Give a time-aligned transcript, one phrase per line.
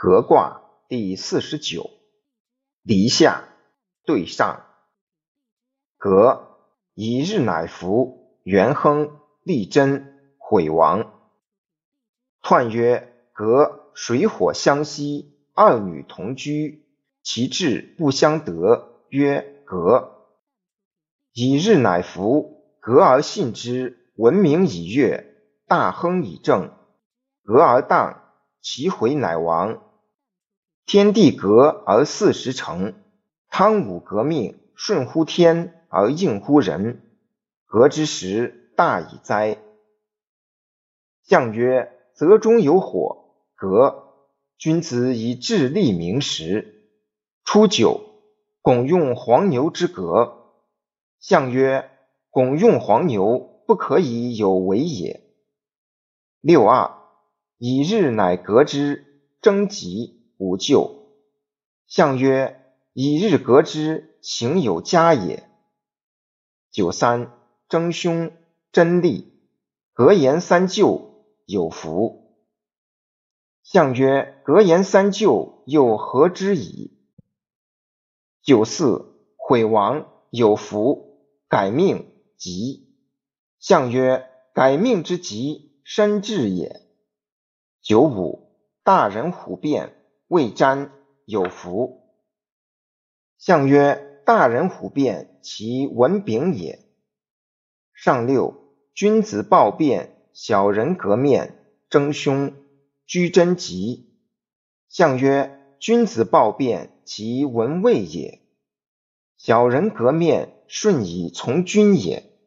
[0.00, 1.90] 革卦第四十九，
[2.84, 3.48] 离下
[4.04, 4.64] 对上。
[5.96, 6.56] 革，
[6.94, 11.12] 一日乃服，元亨，利贞，毁亡。
[12.40, 16.86] 彖曰：革，水火相息，二女同居，
[17.24, 20.28] 其志不相得，曰革。
[21.32, 25.34] 一日乃服，革而信之，闻名以悦，
[25.66, 26.70] 大亨以正。
[27.42, 28.22] 革而当，
[28.60, 29.86] 其回乃亡。
[30.88, 32.94] 天地革而四时成，
[33.50, 37.02] 汤武革命，顺乎天而应乎人，
[37.66, 39.58] 革之时大矣哉！
[41.22, 44.14] 象曰：泽中有火，革。
[44.56, 46.88] 君子以智立名时。
[47.44, 48.00] 初九，
[48.62, 50.54] 拱用黄牛之革。
[51.20, 51.90] 象曰：
[52.30, 55.20] 拱用黄牛，不可以有为也。
[56.40, 56.92] 六二，
[57.58, 60.17] 以日乃革之，征吉。
[60.38, 61.10] 无咎。
[61.86, 65.48] 象曰：以日隔之，行有加也。
[66.70, 67.32] 九三，
[67.68, 68.32] 争凶，
[68.72, 69.32] 真利。
[69.92, 72.36] 格言三就，有福。
[73.64, 76.96] 象曰：格言三就，又何之矣？
[78.40, 82.94] 九四，毁亡，有福，改命，吉。
[83.58, 86.86] 象曰：改命之吉，身至也。
[87.82, 88.52] 九五，
[88.84, 89.97] 大人虎变。
[90.28, 90.92] 未占
[91.24, 92.02] 有福。
[93.38, 96.80] 象曰：大人虎变，其文炳也。
[97.94, 102.54] 上六，君子暴变，小人革面，争凶，
[103.06, 104.14] 居贞吉。
[104.88, 108.42] 象曰：君子暴变，其文位也。
[109.36, 112.37] 小人革面，顺以从君也。